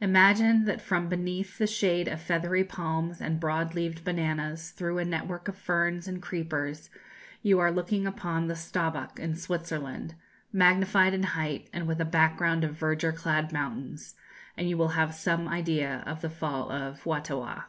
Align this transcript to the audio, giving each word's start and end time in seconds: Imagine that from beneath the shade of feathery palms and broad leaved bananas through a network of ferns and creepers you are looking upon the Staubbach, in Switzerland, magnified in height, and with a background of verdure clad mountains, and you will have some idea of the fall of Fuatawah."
Imagine 0.00 0.64
that 0.66 0.80
from 0.80 1.08
beneath 1.08 1.58
the 1.58 1.66
shade 1.66 2.06
of 2.06 2.20
feathery 2.22 2.62
palms 2.62 3.20
and 3.20 3.40
broad 3.40 3.74
leaved 3.74 4.04
bananas 4.04 4.70
through 4.70 4.98
a 4.98 5.04
network 5.04 5.48
of 5.48 5.56
ferns 5.58 6.06
and 6.06 6.22
creepers 6.22 6.88
you 7.42 7.58
are 7.58 7.72
looking 7.72 8.06
upon 8.06 8.46
the 8.46 8.54
Staubbach, 8.54 9.18
in 9.18 9.34
Switzerland, 9.34 10.14
magnified 10.52 11.14
in 11.14 11.24
height, 11.24 11.68
and 11.72 11.88
with 11.88 12.00
a 12.00 12.04
background 12.04 12.62
of 12.62 12.78
verdure 12.78 13.10
clad 13.12 13.52
mountains, 13.52 14.14
and 14.56 14.68
you 14.68 14.76
will 14.78 14.90
have 14.94 15.16
some 15.16 15.48
idea 15.48 16.04
of 16.06 16.20
the 16.20 16.30
fall 16.30 16.70
of 16.70 17.00
Fuatawah." 17.00 17.64